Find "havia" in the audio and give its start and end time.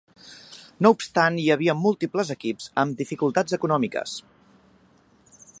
1.55-1.75